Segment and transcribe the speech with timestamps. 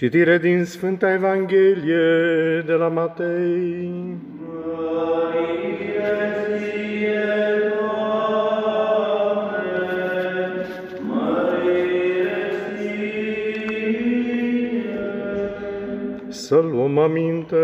[0.00, 4.16] Citire din Sfânta Evanghelie de la Matei.
[16.28, 17.56] Să luăm aminte.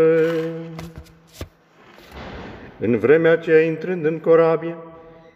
[2.79, 4.77] În vremea aceea, intrând în corabie,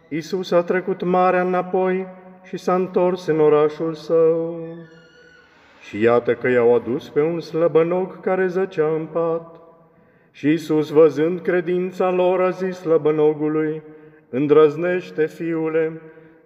[0.08, 2.06] Iisus a trecut marea înapoi
[2.42, 4.60] și s-a întors în orașul său.
[5.82, 9.60] Și iată că i-au adus pe un slăbănog care zăcea în pat.
[10.30, 13.82] Și Iisus, văzând credința lor, a zis slăbănogului,
[14.30, 16.00] Îndrăznește, fiule,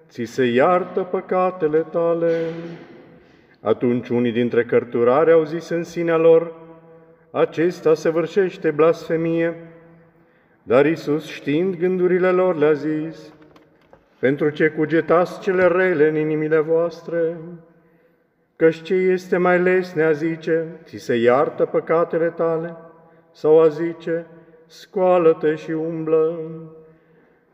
[0.09, 2.41] ți se iartă păcatele tale.
[3.61, 6.53] Atunci unii dintre cărturari au zis în sinea lor,
[7.31, 9.55] Acesta se vârșește blasfemie.
[10.63, 13.33] Dar Iisus, știind gândurile lor, le-a zis,
[14.19, 17.37] Pentru ce cugetați cele rele în inimile voastre?
[18.57, 22.77] Căci ce este mai lesne a zice, ți se iartă păcatele tale,
[23.33, 24.27] sau a zice,
[24.67, 26.39] scoală-te și umblă.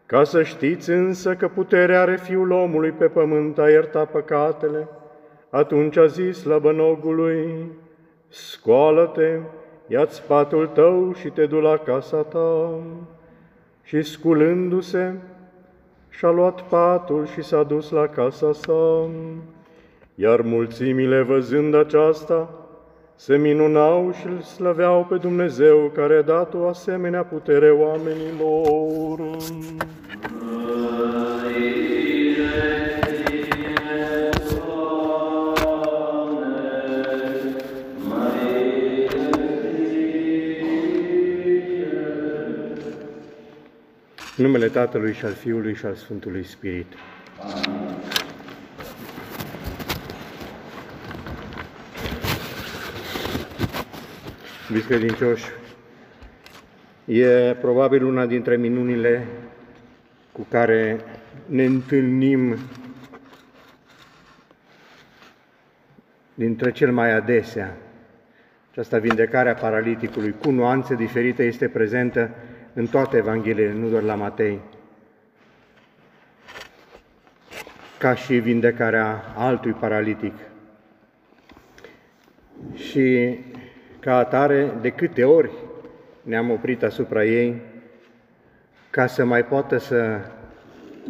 [0.06, 4.88] Ca să știți însă că puterea are Fiul omului pe pământ a ierta păcatele,
[5.50, 7.70] atunci a zis lăbănogului,
[8.28, 9.38] scoală-te,
[9.86, 12.70] ia-ți patul tău și te du la casa ta.
[13.82, 15.14] Și sculându-se,
[16.08, 19.08] și-a luat patul și s-a dus la casa sa.
[20.14, 22.50] Iar mulțimile, văzând aceasta,
[23.14, 29.20] se minunau și îl slăveau pe Dumnezeu care a dat o asemenea putere oamenilor.
[44.36, 46.86] În numele Tatălui și al Fiului și al Sfântului Spirit.
[47.40, 47.81] Amin.
[54.72, 55.44] Iubiți credincioși,
[57.04, 59.26] e probabil una dintre minunile
[60.32, 61.00] cu care
[61.46, 62.56] ne întâlnim
[66.34, 67.76] dintre cel mai adesea.
[68.70, 72.30] Această vindecare a paraliticului, cu nuanțe diferite, este prezentă
[72.72, 74.60] în toate Evangheliile, nu doar la Matei.
[77.98, 80.34] Ca și vindecarea altui paralitic.
[82.74, 83.38] Și
[84.02, 85.50] ca atare, de câte ori
[86.22, 87.60] ne-am oprit asupra ei,
[88.90, 90.20] ca să mai poată să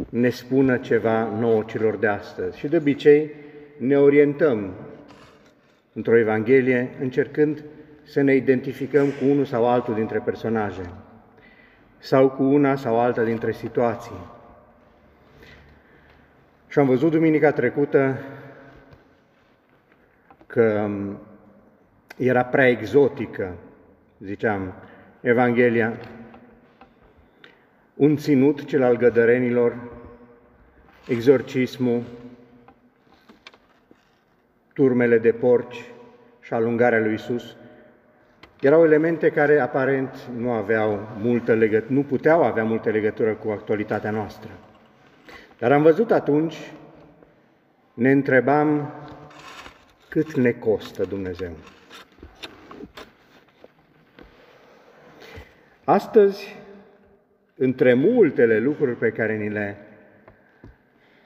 [0.09, 2.59] ne spună ceva nouă celor de astăzi.
[2.59, 3.31] Și de obicei
[3.77, 4.73] ne orientăm
[5.93, 7.65] într-o Evanghelie încercând
[8.03, 10.91] să ne identificăm cu unul sau altul dintre personaje
[11.99, 14.21] sau cu una sau alta dintre situații.
[16.69, 18.19] Și am văzut duminica trecută
[20.47, 20.91] că
[22.17, 23.55] era prea exotică,
[24.19, 24.75] ziceam,
[25.21, 25.97] Evanghelia,
[27.95, 29.77] un ținut, cel al gădărenilor,
[31.09, 32.03] exorcismul,
[34.73, 35.85] turmele de porci
[36.41, 37.57] și alungarea lui Isus,
[38.61, 44.11] erau elemente care aparent nu aveau multă legătură, nu puteau avea multă legătură cu actualitatea
[44.11, 44.51] noastră.
[45.59, 46.73] Dar am văzut atunci,
[47.95, 48.93] ne întrebam
[50.09, 51.51] cât ne costă Dumnezeu.
[55.85, 56.57] Astăzi,
[57.55, 59.77] între multele lucruri pe care ni le,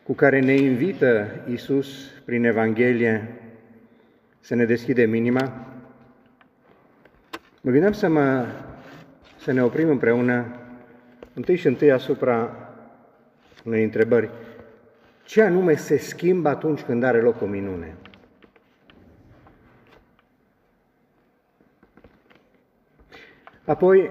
[0.02, 3.40] cu care ne invită Isus prin Evanghelie
[4.40, 5.66] să ne deschidem inima,
[7.60, 8.46] mă gândeam să, mă,
[9.38, 10.46] să ne oprim împreună
[11.34, 12.56] întâi și întâi asupra
[13.64, 14.30] unei întrebări.
[15.24, 17.94] Ce anume se schimbă atunci când are loc o minune?
[23.64, 24.10] Apoi,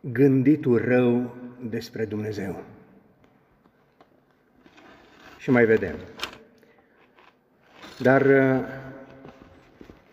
[0.00, 1.36] gânditul rău
[1.68, 2.62] despre Dumnezeu.
[5.38, 5.94] Și mai vedem.
[7.98, 8.22] Dar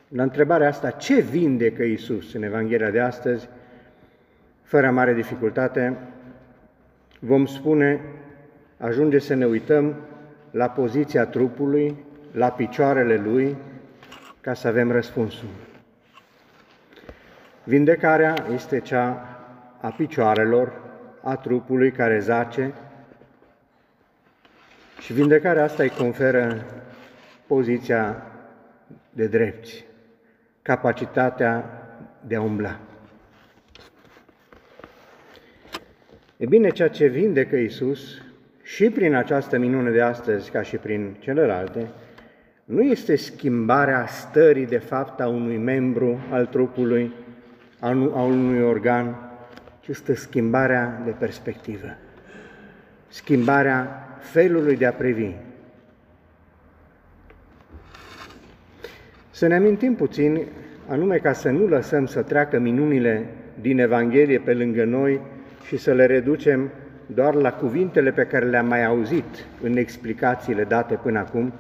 [0.08, 3.50] la întrebarea asta, ce vindecă Iisus în Evanghelia de astăzi,
[4.64, 5.98] fără mare dificultate,
[7.20, 8.02] vom spune,
[8.78, 9.96] ajunge să ne uităm
[10.52, 11.96] la poziția trupului,
[12.32, 13.58] la picioarele lui,
[14.42, 15.48] ca să avem răspunsul.
[17.64, 19.33] Vindecarea este cea
[19.84, 20.82] a picioarelor,
[21.22, 22.74] a trupului care zace
[25.00, 26.66] și vindecarea asta îi conferă
[27.48, 28.24] poziția
[29.10, 29.86] de drepți,
[30.62, 31.66] capacitatea
[32.28, 32.80] de a umbla.
[36.38, 38.22] E bine, ceea ce vindecă Iisus
[38.62, 41.88] și prin această minune de astăzi, ca și prin celelalte,
[42.64, 47.14] nu este schimbarea stării de fapt a unui membru al trupului,
[47.80, 49.33] a unui organ, ci
[49.88, 51.88] este schimbarea de perspectivă,
[53.08, 55.32] schimbarea felului de a privi.
[59.32, 60.42] Să ne amintim puțin,
[60.88, 63.26] anume ca să nu lăsăm să treacă minunile
[63.62, 65.22] din Evanghelie pe lângă noi
[65.66, 66.70] și să le reducem
[67.06, 71.54] doar la cuvintele pe care le-am mai auzit în explicațiile date până acum,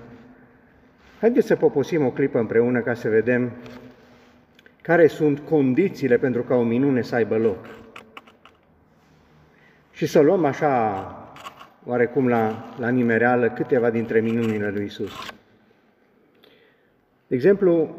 [1.19, 3.51] haideți să poposim o clipă împreună ca să vedem
[4.81, 7.82] care sunt condițiile pentru ca o minune să aibă loc.
[10.03, 11.05] Și să luăm așa,
[11.85, 15.11] oarecum la, la nimereală, câteva dintre minunile lui Isus.
[17.27, 17.95] De exemplu,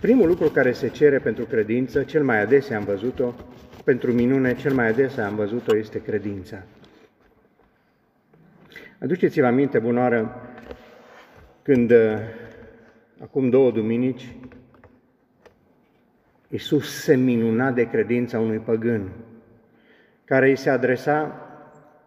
[0.00, 3.34] primul lucru care se cere pentru credință, cel mai adesea am văzut-o,
[3.84, 6.62] pentru minune, cel mai adesea am văzut-o, este credința.
[8.98, 10.50] Aduceți-vă aminte, bunoară,
[11.62, 12.18] când uh,
[13.22, 14.36] acum două duminici
[16.48, 19.10] Iisus se minuna de credința unui păgân,
[20.32, 21.48] care îi se adresa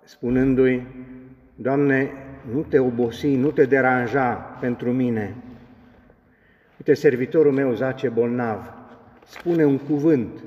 [0.03, 0.87] spunându-i,
[1.55, 2.11] Doamne,
[2.51, 5.35] nu te obosi, nu te deranja pentru mine.
[6.77, 8.73] Uite, servitorul meu zace bolnav,
[9.25, 10.43] spune un cuvânt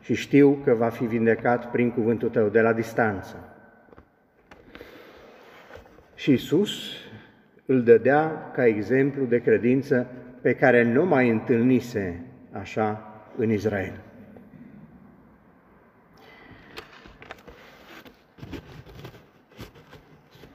[0.00, 3.36] și știu că va fi vindecat prin cuvântul tău de la distanță.
[6.14, 6.92] Și Isus
[7.66, 10.06] îl dădea ca exemplu de credință
[10.40, 12.20] pe care nu mai întâlnise
[12.52, 14.00] așa în Israel.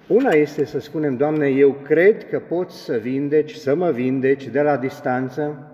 [0.10, 4.62] Una este să spunem, Doamne, eu cred că poți să vindeci, să mă vindeci de
[4.62, 5.72] la distanță,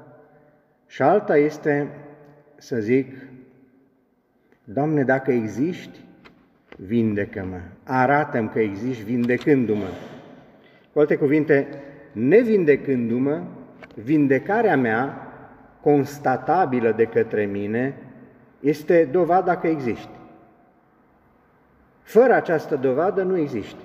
[0.88, 1.88] și alta este
[2.56, 3.16] să zic,
[4.64, 6.00] Doamne, dacă existi,
[6.78, 9.88] vindecă-mă, arată-mi că existi vindecându-mă.
[10.94, 11.68] Cu alte cuvinte,
[12.12, 13.44] nevindecându-mă,
[13.96, 15.28] vindecarea mea,
[15.82, 17.98] constatabilă de către mine,
[18.60, 20.20] este dovada că existi.
[22.02, 23.82] Fără această dovadă nu există.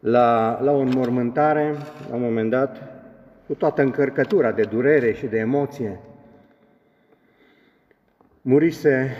[0.00, 1.74] La, la o înmormântare,
[2.08, 2.82] la un moment dat,
[3.46, 6.00] cu toată încărcătura de durere și de emoție,
[8.42, 9.16] murise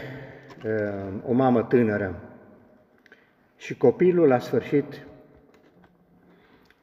[0.64, 2.22] uh, o mamă tânără
[3.56, 5.06] și copilul, la sfârșit,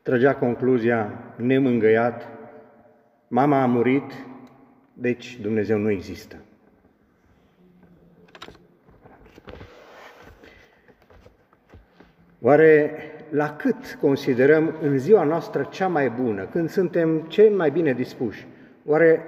[0.01, 2.27] trăgea concluzia nemângăiat,
[3.27, 4.13] mama a murit,
[4.93, 6.35] deci Dumnezeu nu există.
[12.41, 12.93] Oare
[13.35, 18.47] la cât considerăm în ziua noastră cea mai bună, când suntem cei mai bine dispuși?
[18.85, 19.23] Oare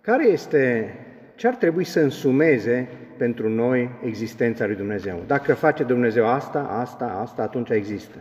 [0.00, 0.94] care este,
[1.34, 5.22] ce ar trebui să însumeze pentru noi existența lui Dumnezeu?
[5.26, 8.16] Dacă face Dumnezeu asta, asta, asta, atunci există.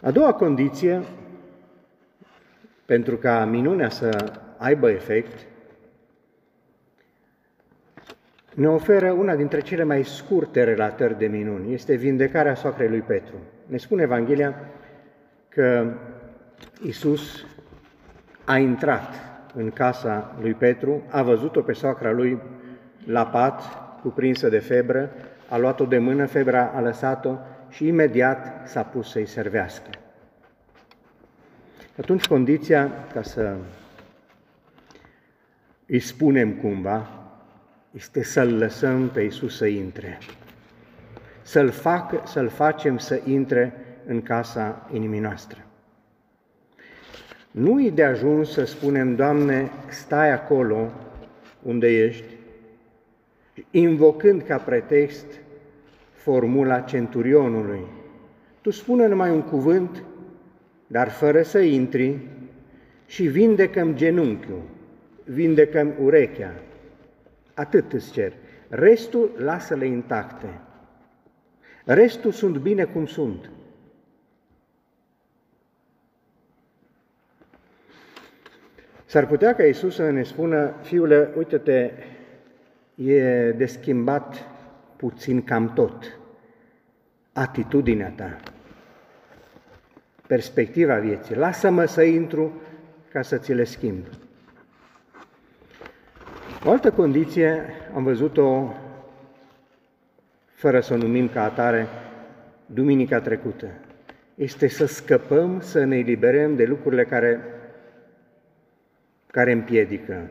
[0.00, 1.02] A doua condiție,
[2.84, 5.46] pentru ca minunea să aibă efect,
[8.54, 11.72] ne oferă una dintre cele mai scurte relatări de minuni.
[11.72, 13.34] Este vindecarea soacrei lui Petru.
[13.66, 14.54] Ne spune Evanghelia
[15.48, 15.92] că
[16.82, 17.44] Isus
[18.44, 19.14] a intrat
[19.54, 22.38] în casa lui Petru, a văzut-o pe soacra lui
[23.04, 23.62] la pat,
[24.02, 25.10] cuprinsă de febră,
[25.48, 29.90] a luat-o de mână, febra a lăsat-o și imediat s-a pus să-i servească.
[31.98, 33.54] Atunci condiția, ca să
[35.86, 37.19] îi spunem cumva,
[37.90, 40.18] este să-L lăsăm pe Iisus să intre,
[41.42, 43.72] să-L, fac, să-L facem să intre
[44.06, 45.64] în casa inimii noastre.
[47.50, 50.90] Nu e de ajuns să spunem, Doamne, stai acolo
[51.62, 52.34] unde ești,
[53.70, 55.26] invocând ca pretext
[56.12, 57.80] formula centurionului.
[58.60, 60.02] Tu spune numai un cuvânt,
[60.86, 62.18] dar fără să intri,
[63.06, 64.62] și vindecăm genunchiul,
[65.24, 66.54] vindecăm urechea,
[67.60, 68.32] Atât îți cer.
[68.68, 70.60] Restul lasă-le intacte.
[71.84, 73.50] Restul sunt bine cum sunt.
[79.04, 81.90] S-ar putea ca Iisus să ne spună, fiule, uite-te,
[82.94, 84.46] e de schimbat
[84.96, 86.18] puțin cam tot.
[87.32, 88.40] Atitudinea ta,
[90.26, 91.34] perspectiva vieții.
[91.34, 92.60] Lasă-mă să intru
[93.12, 94.06] ca să ți le schimb.
[96.64, 97.64] O altă condiție
[97.94, 98.74] am văzut-o,
[100.52, 101.86] fără să o numim ca atare,
[102.66, 103.66] duminica trecută.
[104.34, 107.40] Este să scăpăm, să ne eliberăm de lucrurile care,
[109.26, 110.30] care împiedică,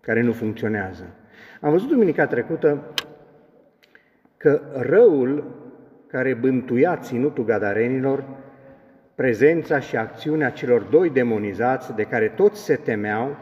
[0.00, 1.04] care nu funcționează.
[1.60, 2.94] Am văzut duminica trecută
[4.36, 5.44] că răul
[6.06, 8.24] care bântuia ținutul gadarenilor,
[9.14, 13.36] prezența și acțiunea celor doi demonizați de care toți se temeau,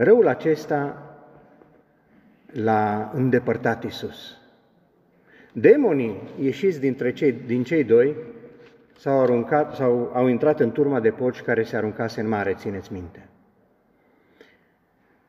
[0.00, 1.02] răul acesta
[2.52, 4.36] l-a îndepărtat Isus.
[5.52, 8.16] Demonii ieșiți dintre cei, din cei doi
[8.98, 12.92] s-au aruncat sau au intrat în turma de porci care se aruncase în mare, țineți
[12.92, 13.28] minte.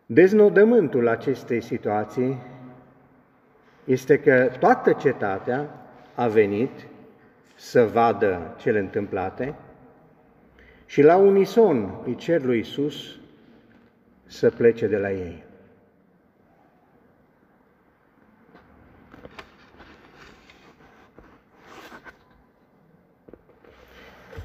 [0.05, 2.37] Deznodământul acestei situații
[3.83, 5.69] este că toată cetatea
[6.15, 6.87] a venit
[7.55, 9.55] să vadă cele întâmplate
[10.85, 13.18] și la unison îi cer lui Iisus
[14.29, 15.43] să plece de la ei.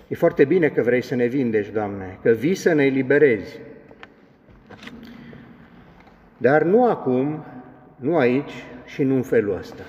[0.08, 3.60] E foarte bine că vrei să ne vindești, Doamne, că vii să ne eliberezi.
[6.36, 7.44] Dar nu acum,
[7.96, 8.52] nu aici
[8.84, 9.82] și nu în felul ăsta.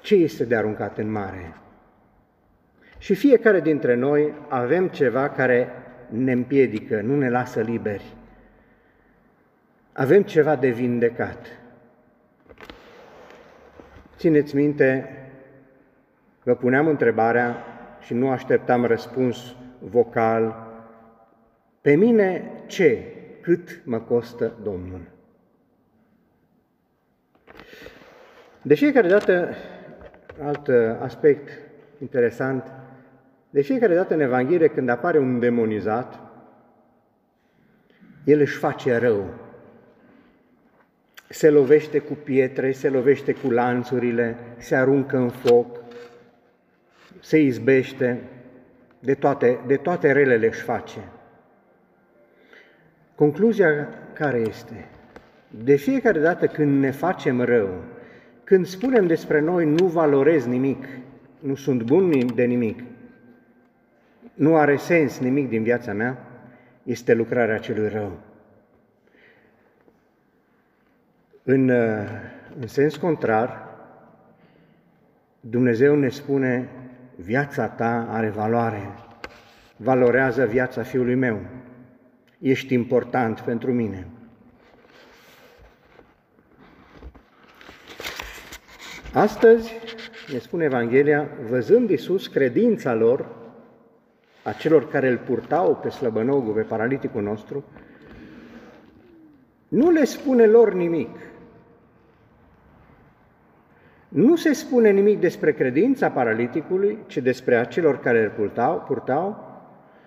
[0.00, 1.56] Ce este de aruncat în mare?
[2.98, 5.72] Și fiecare dintre noi avem ceva care
[6.08, 8.14] ne împiedică, nu ne lasă liberi.
[9.92, 11.46] Avem ceva de vindecat.
[14.16, 15.12] Țineți minte
[16.48, 17.56] Vă puneam întrebarea
[18.00, 20.66] și nu așteptam răspuns vocal.
[21.80, 23.02] Pe mine ce?
[23.40, 25.00] Cât mă costă Domnul?
[28.62, 29.54] De fiecare dată,
[30.42, 30.68] alt
[31.00, 31.48] aspect
[32.00, 32.72] interesant,
[33.50, 36.20] de fiecare dată în Evanghelie când apare un demonizat,
[38.24, 39.34] el își face rău.
[41.28, 45.80] Se lovește cu pietre, se lovește cu lanțurile, se aruncă în foc,
[47.20, 48.20] se izbește,
[48.98, 50.98] de toate, de toate relele își face.
[53.14, 54.88] Concluzia care este?
[55.50, 57.68] De fiecare dată când ne facem rău,
[58.44, 60.84] când spunem despre noi nu valorez nimic,
[61.38, 62.80] nu sunt bun de nimic,
[64.38, 66.18] nu are sens nimic din viața mea,
[66.82, 68.18] este lucrarea celui rău.
[71.42, 71.68] În,
[72.60, 73.68] în sens contrar,
[75.40, 76.68] Dumnezeu ne spune
[77.16, 78.94] viața ta are valoare,
[79.76, 81.40] valorează viața fiului meu,
[82.38, 84.06] ești important pentru mine.
[89.12, 89.72] Astăzi,
[90.32, 93.37] ne spune Evanghelia, văzând Iisus credința lor,
[94.48, 97.64] a celor care îl purtau pe slăbănogul, pe paraliticul nostru,
[99.68, 101.16] nu le spune lor nimic,
[104.08, 109.46] nu se spune nimic despre credința paraliticului, ci despre acelor care îl purtau, purtau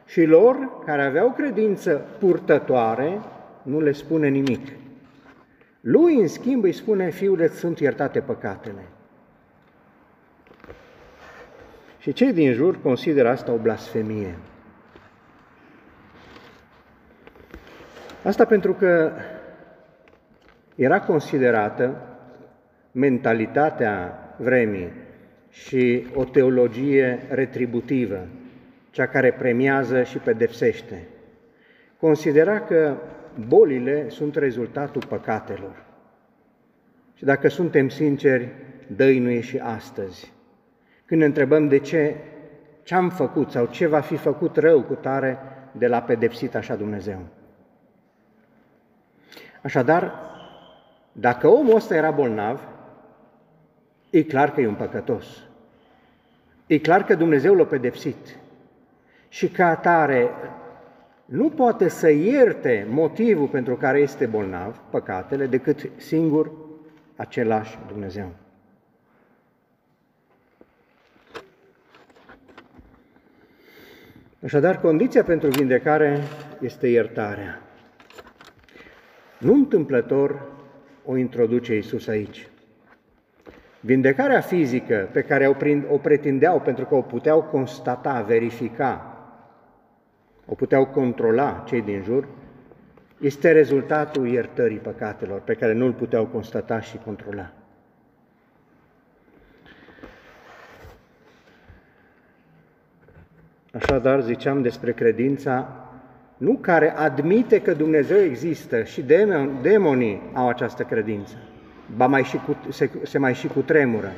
[0.05, 3.19] și lor care aveau credință purtătoare,
[3.63, 4.67] nu le spune nimic.
[5.81, 8.87] Lui, în schimb, îi spune, fiule, sunt iertate păcatele.
[12.01, 14.35] Și cei din jur consideră asta o blasfemie.
[18.23, 19.11] Asta pentru că
[20.75, 22.01] era considerată
[22.91, 24.91] mentalitatea vremii
[25.49, 28.27] și o teologie retributivă,
[28.91, 31.07] cea care premiază și pedepsește.
[31.99, 32.97] Considera că
[33.47, 35.85] bolile sunt rezultatul păcatelor.
[37.15, 38.49] Și dacă suntem sinceri,
[38.87, 40.31] dăinuie și astăzi.
[41.11, 42.15] Când ne întrebăm de ce,
[42.83, 45.37] ce am făcut sau ce va fi făcut rău cu tare
[45.71, 47.19] de la pedepsit așa Dumnezeu.
[49.61, 50.13] Așadar,
[51.11, 52.67] dacă omul ăsta era bolnav,
[54.09, 55.25] E clar că e un păcătos.
[56.67, 58.37] E clar că Dumnezeu l-a pedepsit.
[59.29, 60.29] Și ca atare
[61.25, 66.51] nu poate să ierte motivul pentru care este bolnav, păcatele, decât singur
[67.15, 68.31] același Dumnezeu.
[74.43, 76.19] Așadar, condiția pentru vindecare
[76.59, 77.61] este iertarea.
[79.37, 80.41] Nu întâmplător
[81.05, 82.49] o introduce Iisus aici.
[83.79, 85.55] Vindecarea fizică pe care o,
[85.93, 89.17] o pretindeau pentru că o puteau constata, verifica,
[90.45, 92.27] o puteau controla cei din jur,
[93.19, 97.60] este rezultatul iertării păcatelor pe care nu îl puteau constata și controla.
[103.71, 105.85] Așadar, ziceam despre credința
[106.37, 109.05] nu care admite că Dumnezeu există și
[109.61, 111.33] demonii au această credință,
[111.95, 114.11] ba mai și cu, se, se mai și cu tremură.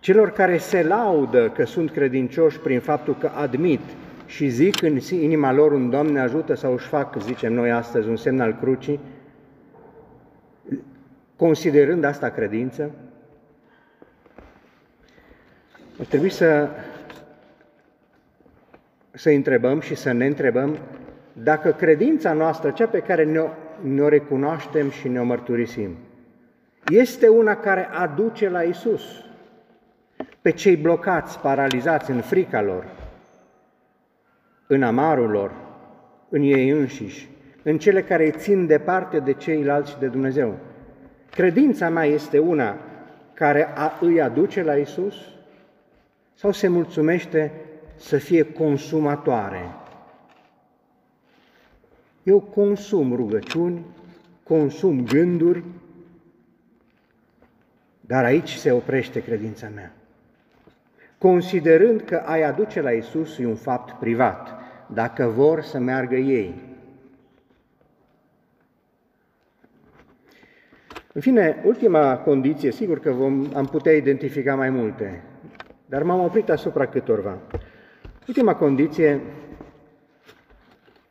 [0.00, 3.80] Celor care se laudă că sunt credincioși prin faptul că admit
[4.26, 8.16] și zic în inima lor un Doamne ajută sau își fac, zicem noi astăzi, un
[8.16, 9.00] semn al crucii,
[11.36, 12.90] considerând asta credință,
[15.98, 16.68] ar trebui să,
[19.16, 20.78] să întrebăm și să ne întrebăm
[21.32, 23.48] dacă credința noastră, cea pe care ne-o,
[23.80, 25.96] ne recunoaștem și ne-o mărturisim,
[26.90, 29.02] este una care aduce la Isus
[30.42, 32.84] pe cei blocați, paralizați în frica lor,
[34.66, 35.52] în amarul lor,
[36.28, 37.28] în ei înșiși,
[37.62, 40.58] în cele care țin departe de ceilalți și de Dumnezeu.
[41.30, 42.78] Credința mea este una
[43.34, 45.14] care a, îi aduce la Isus
[46.34, 47.52] sau se mulțumește
[47.96, 49.74] să fie consumatoare.
[52.22, 53.84] Eu consum rugăciuni,
[54.42, 55.64] consum gânduri,
[58.00, 59.92] dar aici se oprește credința mea.
[61.18, 64.48] Considerând că ai aduce la Isus e un fapt privat,
[64.86, 66.54] dacă vor să meargă ei.
[71.12, 75.22] În fine, ultima condiție, sigur că vom, am putea identifica mai multe,
[75.86, 77.38] dar m-am oprit asupra câtorva.
[78.26, 79.20] Ultima condiție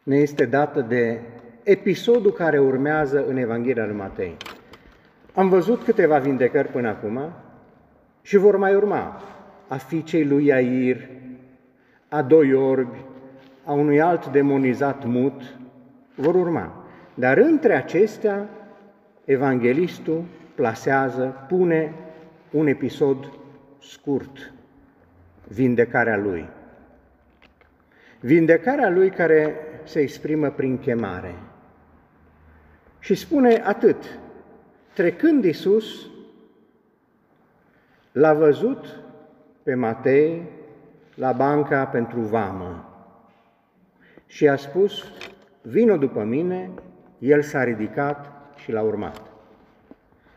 [0.04, 1.20] ne este dată de
[1.64, 4.38] episodul care urmează în Evanghelia lui Matei.
[5.34, 7.34] Am văzut câteva vindecări până acum
[8.22, 9.22] și vor mai urma
[9.68, 10.98] a fiicei lui Iair,
[12.10, 12.98] a doi orbi,
[13.64, 15.58] a unui alt demonizat mut,
[16.16, 16.86] vor urma.
[17.14, 18.50] Dar între acestea,
[19.26, 20.24] evanghelistul
[20.56, 21.94] plasează, pune
[22.52, 23.32] un episod
[23.80, 24.54] scurt,
[25.48, 26.55] vindecarea lui.
[28.20, 31.36] Vindecarea lui care se exprimă prin chemare.
[33.00, 34.20] Și spune atât,
[34.94, 36.08] trecând Iisus,
[38.12, 39.00] l-a văzut
[39.64, 40.44] pe Matei
[41.16, 42.90] la banca pentru vamă
[44.26, 45.04] și a spus,
[45.62, 46.70] vino după mine,
[47.20, 49.22] el s-a ridicat și l-a urmat.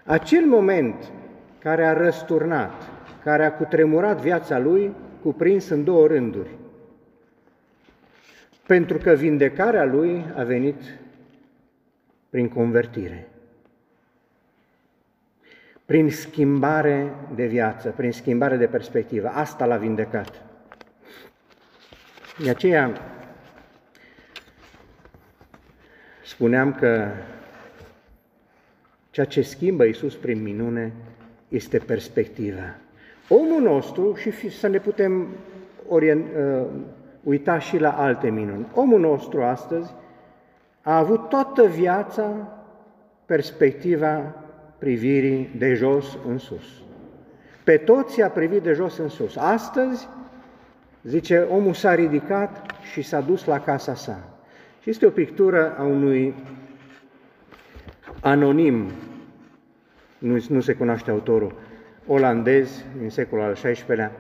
[0.05, 1.13] Acel moment
[1.59, 2.73] care a răsturnat,
[3.25, 6.51] care a cutremurat viața lui, cuprins în două rânduri.
[8.69, 10.83] Pentru că vindecarea lui a venit
[12.29, 13.29] prin convertire,
[15.85, 19.29] prin schimbare de viață, prin schimbare de perspectivă.
[19.29, 20.43] Asta l-a vindecat.
[22.43, 23.01] De aceea
[26.25, 27.09] spuneam că
[29.11, 30.93] ceea ce schimbă Iisus prin minune
[31.49, 32.77] este perspectiva.
[33.29, 35.27] Omul nostru, și să ne putem
[35.87, 36.67] orient, uh,
[37.23, 39.95] uita și la alte minuni, omul nostru astăzi
[40.83, 42.49] a avut toată viața
[43.27, 44.35] perspectiva
[44.79, 46.83] privirii de jos în sus.
[47.65, 49.37] Pe toți a privit de jos în sus.
[49.37, 50.09] Astăzi,
[51.03, 54.19] zice, omul s-a ridicat și s-a dus la casa sa.
[54.83, 56.35] Și este o pictură a unui
[58.21, 58.91] anonim,
[60.19, 61.55] nu, nu se cunoaște autorul,
[62.07, 64.13] olandez din secolul al XVI-lea,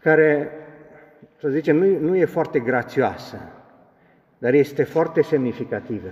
[0.00, 0.50] care,
[1.42, 3.38] să zicem, nu, nu e foarte grațioasă,
[4.38, 6.08] dar este foarte semnificativă.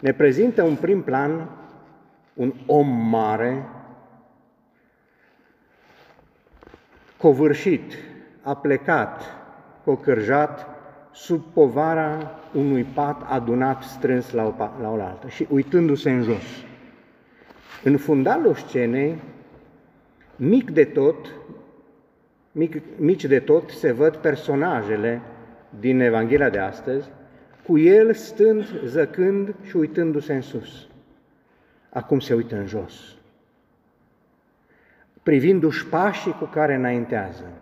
[0.00, 1.50] Ne prezintă un prim plan
[2.34, 3.68] un om mare,
[7.16, 7.92] covârșit,
[8.42, 9.22] aplecat,
[9.84, 10.66] cocârjat,
[11.12, 16.64] sub povara unui pat adunat strâns la, o, la oaltă și uitându-se în jos.
[17.84, 19.22] În fundalul scenei,
[20.36, 21.26] mic de tot,
[22.58, 25.20] mic, mici de tot, se văd personajele
[25.80, 27.08] din Evanghelia de astăzi,
[27.66, 30.88] cu el stând, zăcând și uitându-se în sus.
[31.88, 33.16] Acum se uită în jos,
[35.22, 37.52] privindu-și pașii cu care înaintează.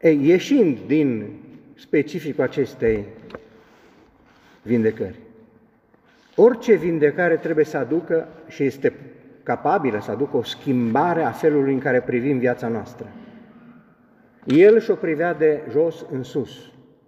[0.00, 1.38] Ei, ieșind din
[1.74, 3.04] specificul acestei
[4.62, 5.18] vindecări.
[6.36, 8.92] Orice vindecare trebuie să aducă și este
[9.44, 13.06] capabilă să aducă o schimbare a felului în care privim viața noastră.
[14.44, 16.50] El și-o privea de jos în sus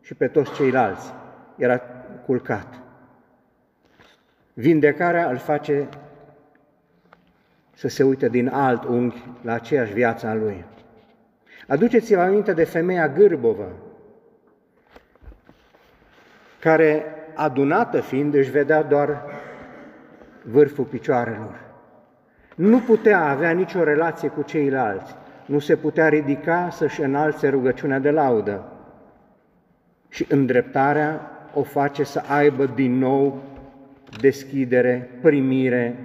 [0.01, 1.13] și pe toți ceilalți.
[1.57, 1.81] Era
[2.27, 2.81] culcat.
[4.53, 5.89] Vindecarea îl face
[7.75, 10.65] să se uite din alt unghi la aceeași viață a lui.
[11.67, 13.73] Aduceți-vă aminte de femeia gârbovă,
[16.61, 19.25] care, adunată fiind, își vedea doar
[20.43, 21.66] vârful picioarelor.
[22.57, 25.15] Nu putea avea nicio relație cu ceilalți,
[25.47, 28.65] nu se putea ridica să-și înalțe rugăciunea de laudă.
[30.09, 33.43] Și îndreptarea o face să aibă din nou
[34.21, 35.97] deschidere, primire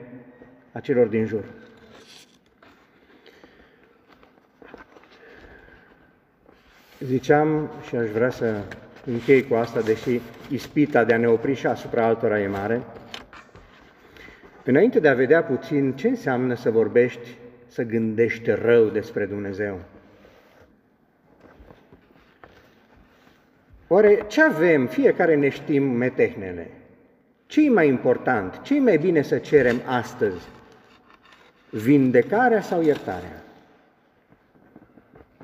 [0.71, 1.43] a celor din jur.
[6.99, 8.55] Ziceam și aș vrea să
[9.05, 12.81] închei cu asta, deși ispita de a ne opri și asupra altora e mare,
[14.63, 19.79] Înainte de a vedea puțin ce înseamnă să vorbești, să gândești rău despre Dumnezeu.
[23.87, 24.87] Oare ce avem?
[24.87, 26.67] Fiecare ne știm metehnele.
[27.45, 28.61] ce e mai important?
[28.61, 30.47] ce e mai bine să cerem astăzi?
[31.69, 33.43] Vindecarea sau iertarea?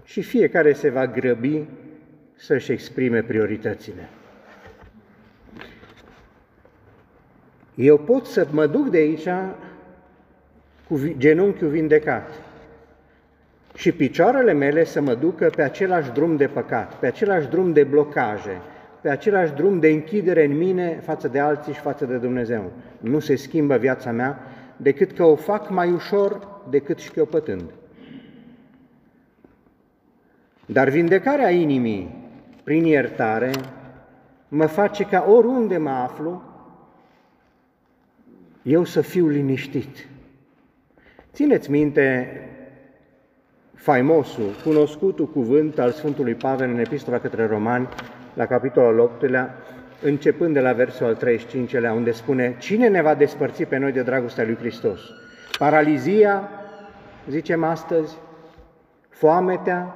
[0.03, 1.63] Și fiecare se va grăbi
[2.35, 4.09] să-și exprime prioritățile.
[7.77, 9.27] Eu pot să mă duc de aici
[10.87, 12.29] cu genunchiul vindecat
[13.75, 17.83] și picioarele mele să mă ducă pe același drum de păcat, pe același drum de
[17.83, 18.61] blocaje,
[19.01, 22.71] pe același drum de închidere în mine față de alții și față de Dumnezeu.
[22.99, 24.39] Nu se schimbă viața mea
[24.77, 27.63] decât că o fac mai ușor decât șchiopătând.
[30.65, 32.31] Dar vindecarea inimii
[32.63, 33.51] prin iertare
[34.47, 36.41] mă face ca oriunde mă aflu,
[38.67, 40.07] eu să fiu liniștit.
[41.33, 42.29] Țineți minte
[43.73, 47.87] faimosul, cunoscutul cuvânt al Sfântului Pavel în Epistola către Romani,
[48.33, 49.23] la capitolul 8
[50.01, 54.01] începând de la versul al 35-lea, unde spune Cine ne va despărți pe noi de
[54.01, 54.99] dragostea lui Hristos?
[55.57, 56.49] Paralizia,
[57.29, 58.17] zicem astăzi,
[59.09, 59.95] foametea,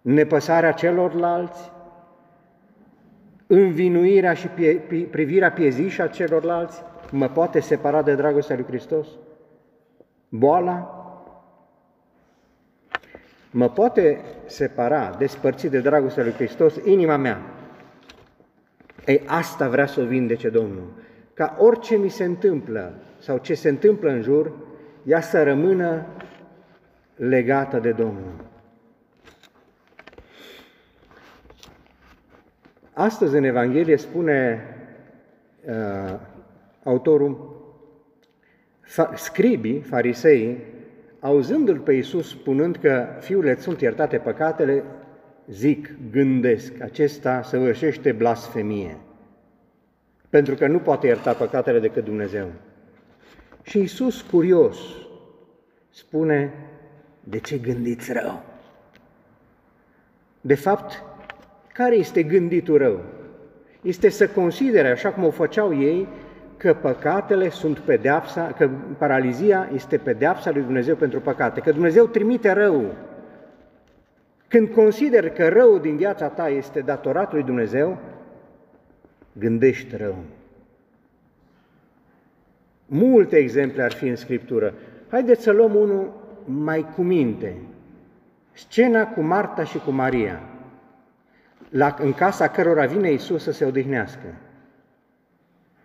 [0.00, 1.72] nepăsarea celorlalți,
[3.46, 4.74] învinuirea și pie,
[5.10, 9.06] privirea piezișă a celorlalți mă poate separa de dragostea lui Hristos?
[10.28, 10.92] Boala
[13.50, 17.40] mă poate separa, despărți de dragostea lui Hristos inima mea.
[19.06, 20.92] Ei, asta vrea să o vindece Domnul.
[21.34, 24.52] Ca orice mi se întâmplă sau ce se întâmplă în jur,
[25.04, 26.06] ea să rămână
[27.14, 28.46] legată de Domnul.
[32.92, 34.64] Astăzi în Evanghelie spune
[35.64, 36.14] uh,
[36.88, 37.56] autorul,
[38.82, 40.58] fa- scribii, farisei,
[41.20, 44.84] auzându-l pe Iisus spunând că fiule sunt iertate păcatele,
[45.46, 48.96] zic, gândesc, acesta săvârșește blasfemie,
[50.28, 52.50] pentru că nu poate ierta păcatele decât Dumnezeu.
[53.62, 54.78] Și Iisus, curios,
[55.88, 56.52] spune,
[57.24, 58.42] de ce gândiți rău?
[60.40, 61.02] De fapt,
[61.72, 63.00] care este gânditul rău?
[63.82, 66.08] Este să considere, așa cum o făceau ei,
[66.58, 72.52] că păcatele sunt pedeapsa, că paralizia este pedeapsa lui Dumnezeu pentru păcate, că Dumnezeu trimite
[72.52, 72.94] rău.
[74.48, 77.98] Când consider că rău din viața ta este datorat lui Dumnezeu,
[79.32, 80.16] gândești rău.
[82.86, 84.74] Multe exemple ar fi în Scriptură.
[85.10, 86.12] Haideți să luăm unul
[86.44, 87.56] mai cu minte.
[88.52, 90.40] Scena cu Marta și cu Maria,
[91.70, 94.34] la, în casa cărora vine Isus să se odihnească.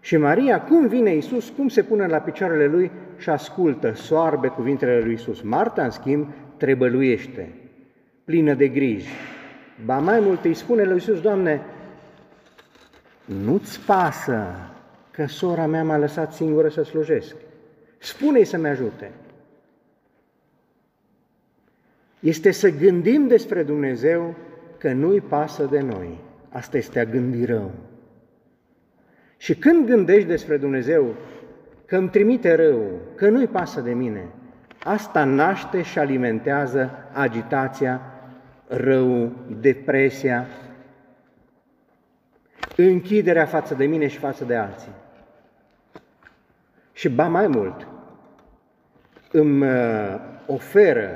[0.03, 4.99] Și Maria, cum vine Isus, cum se pune la picioarele lui și ascultă, soarbe cuvintele
[4.99, 5.41] lui Isus.
[5.41, 7.53] Marta, în schimb, trebăluiește,
[8.23, 9.09] plină de griji.
[9.85, 11.61] Ba mai mult îi spune lui Isus, Doamne,
[13.25, 14.45] nu-ți pasă
[15.11, 17.35] că sora mea m-a lăsat singură să slujesc.
[17.97, 19.11] Spune-i să-mi ajute.
[22.19, 24.35] Este să gândim despre Dumnezeu
[24.77, 26.19] că nu-i pasă de noi.
[26.49, 27.71] Asta este a gândi rău.
[29.43, 31.15] Și când gândești despre Dumnezeu
[31.85, 34.25] că îmi trimite rău, că nu-i pasă de mine,
[34.83, 38.01] asta naște și alimentează agitația,
[38.67, 40.45] rău, depresia,
[42.75, 44.91] închiderea față de mine și față de alții.
[46.93, 47.87] Și ba mai mult,
[49.31, 51.09] îmi uh, oferă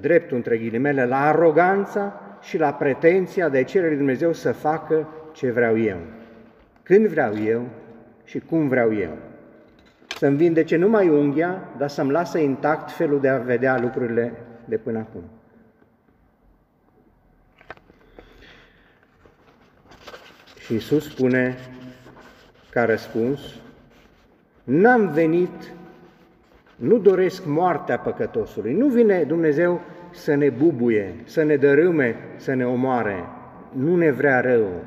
[0.00, 5.08] dreptul între ghilimele la aroganța și la pretenția de a cere lui Dumnezeu să facă
[5.32, 5.98] ce vreau eu
[6.84, 7.68] când vreau eu
[8.24, 9.16] și cum vreau eu.
[10.16, 14.32] Să-mi vindece numai unghia, dar să-mi lasă intact felul de a vedea lucrurile
[14.64, 15.22] de până acum.
[20.58, 21.56] Și Iisus spune
[22.70, 23.40] ca răspuns,
[24.64, 25.72] n-am venit,
[26.76, 32.66] nu doresc moartea păcătosului, nu vine Dumnezeu să ne bubuie, să ne dărâme, să ne
[32.66, 33.24] omoare,
[33.72, 34.84] nu ne vrea rău,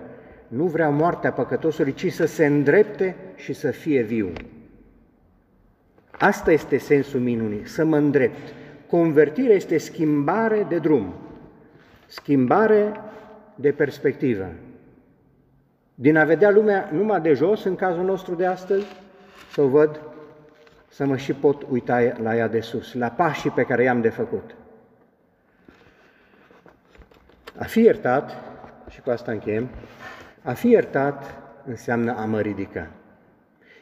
[0.48, 4.34] nu vrea moartea păcătosului, ci să se îndrepte și să fie viu.
[6.12, 8.54] Asta este sensul minunii, să mă îndrept.
[8.90, 11.14] Convertirea este schimbare de drum,
[12.08, 12.92] schimbare
[13.56, 14.48] de perspectivă.
[15.96, 18.86] Din a vedea lumea numai de jos, în cazul nostru de astăzi,
[19.52, 20.02] să o văd,
[20.90, 24.10] să mă și pot uita la ea de sus, la pașii pe care i-am de
[24.10, 24.56] făcut.
[27.58, 28.36] A fi iertat,
[28.90, 29.70] și cu asta încheiem,
[30.48, 32.88] a fi iertat înseamnă a mă ridica.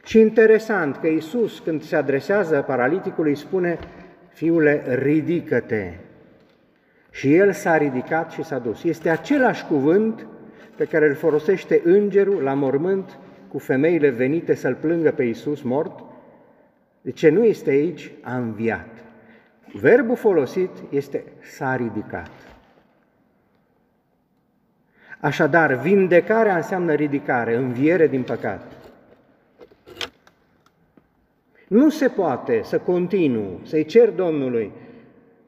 [0.04, 3.78] Și interesant că Iisus, când se adresează paraliticului, spune,
[4.28, 5.92] fiule, ridică-te.
[7.10, 8.82] Și el s-a ridicat și s-a dus.
[8.84, 10.26] Este același cuvânt
[10.76, 16.04] pe care îl folosește îngerul la mormânt cu femeile venite să-l plângă pe Iisus mort.
[17.00, 18.10] De ce nu este aici?
[18.22, 18.88] A înviat.
[19.72, 22.30] Verbul folosit este s-a ridicat.
[25.20, 28.72] Așadar, vindecarea înseamnă ridicare, înviere din păcat.
[31.68, 34.72] Nu se poate să continu, să-i cer Domnului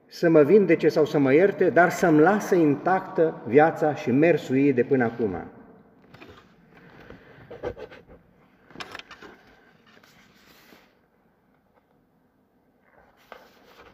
[0.09, 4.73] să mă vindece sau să mă ierte, dar să-mi lasă intactă viața și mersul ei
[4.73, 5.37] de până acum.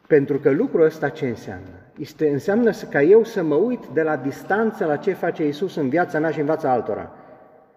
[0.07, 1.69] Pentru că lucrul ăsta ce înseamnă?
[1.99, 5.89] Este, înseamnă ca eu să mă uit de la distanță la ce face Isus în
[5.89, 7.13] viața mea și în viața altora.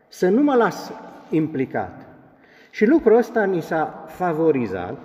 [0.08, 0.92] Să nu mă las
[1.30, 2.08] implicat.
[2.70, 5.00] Și lucrul ăsta ni s-a favorizat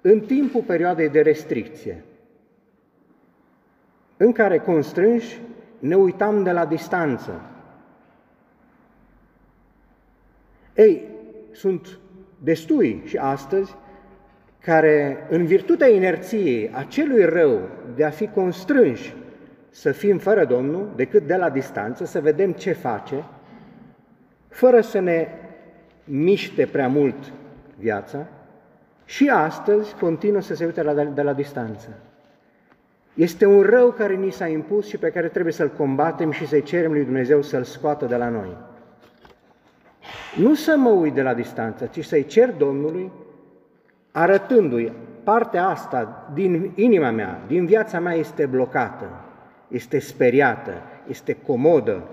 [0.00, 2.04] în timpul perioadei de restricție,
[4.16, 5.40] în care constrânși
[5.78, 7.40] ne uitam de la distanță.
[10.74, 11.08] Ei,
[11.52, 11.98] sunt
[12.38, 13.74] destui și astăzi
[14.64, 17.60] care, în virtutea inerției acelui rău
[17.94, 19.14] de a fi constrânși
[19.70, 23.24] să fim fără Domnul, decât de la distanță, să vedem ce face,
[24.48, 25.28] fără să ne
[26.04, 27.32] miște prea mult
[27.78, 28.26] viața,
[29.04, 31.88] și astăzi continuă să se uite la, de la distanță.
[33.14, 36.62] Este un rău care ni s-a impus și pe care trebuie să-l combatem și să-i
[36.62, 38.56] cerem lui Dumnezeu să-l scoată de la noi.
[40.36, 43.12] Nu să mă uit de la distanță, ci să-i cer Domnului,
[44.16, 44.92] arătându-i
[45.24, 49.10] partea asta din inima mea, din viața mea este blocată,
[49.68, 50.72] este speriată,
[51.08, 52.08] este comodă.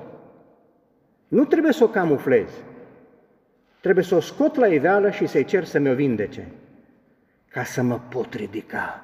[1.27, 2.49] Nu trebuie să o camuflez,
[3.81, 6.47] trebuie să o scot la iveală și să-i cer să mi-o vindece,
[7.49, 9.03] ca să mă pot ridica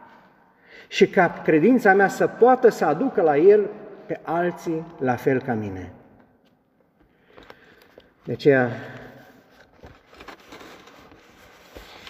[0.88, 3.70] și ca credința mea să poată să aducă la El
[4.06, 5.92] pe alții la fel ca mine.
[8.24, 8.70] De aceea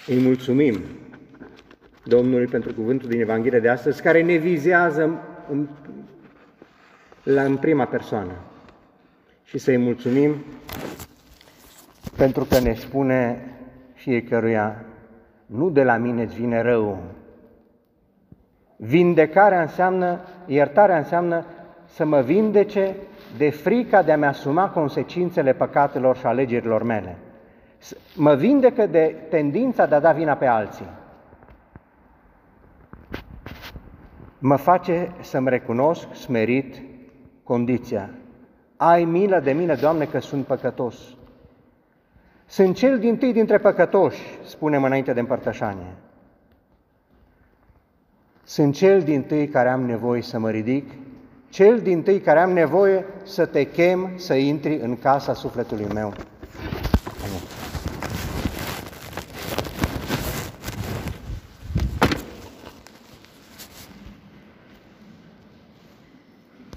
[0.08, 0.80] îi mulțumim
[2.04, 5.20] Domnului pentru cuvântul din Evanghelie de astăzi, care ne vizează
[5.52, 5.67] în,
[7.24, 8.34] la, în prima persoană.
[9.43, 10.36] Și să-i mulțumim
[12.17, 13.52] pentru că ne spune
[13.93, 14.86] fiecăruia,
[15.46, 17.04] nu de la mine îți vine rău,
[18.80, 21.46] Vindecarea înseamnă, iertarea înseamnă
[21.86, 22.96] să mă vindece
[23.38, 27.17] de frica de a-mi asuma consecințele păcatelor și alegerilor mele.
[28.16, 30.90] Mă vindecă de tendința de a da vina pe alții.
[34.40, 36.82] Mă face să-mi recunosc smerit
[37.44, 38.10] condiția.
[38.78, 40.96] Ai milă de mine, Doamne, că sunt păcătos.
[42.46, 45.94] Sunt cel din tâi dintre păcătoși, spunem înainte de împărtășanie.
[48.44, 50.90] Sunt cel din tâi care am nevoie să mă ridic,
[51.50, 56.13] cel din tâi care am nevoie să te chem să intri în casa sufletului meu.
[57.26, 57.57] Amin.